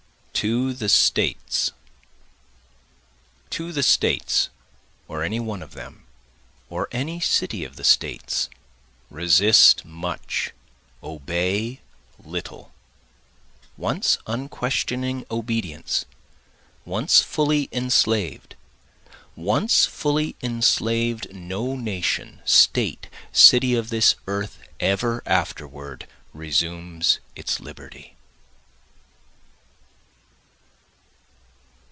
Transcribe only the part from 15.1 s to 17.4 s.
obedience, once